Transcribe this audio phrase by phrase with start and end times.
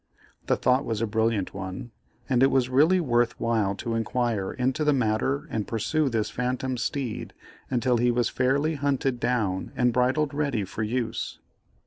[0.47, 1.91] The thought was a brilliant one,
[2.27, 6.75] and it was really worth while to inquire into the matter and pursue this phantom
[6.77, 7.33] steed
[7.69, 11.37] until he was fairly hunted down and bridled ready for use.